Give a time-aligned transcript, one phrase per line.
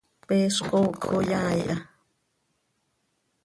[0.27, 1.75] Peez coocj oo yaai ha.